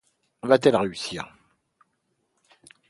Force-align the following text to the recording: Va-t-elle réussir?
Va-t-elle 0.41 0.77
réussir? 0.77 1.31